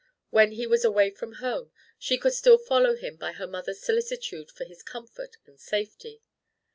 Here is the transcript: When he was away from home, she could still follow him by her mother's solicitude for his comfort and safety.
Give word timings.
When 0.31 0.53
he 0.53 0.65
was 0.65 0.83
away 0.83 1.11
from 1.11 1.33
home, 1.33 1.71
she 1.99 2.17
could 2.17 2.33
still 2.33 2.57
follow 2.57 2.95
him 2.95 3.17
by 3.17 3.33
her 3.33 3.45
mother's 3.45 3.83
solicitude 3.83 4.49
for 4.49 4.63
his 4.65 4.81
comfort 4.81 5.37
and 5.45 5.59
safety. 5.59 6.23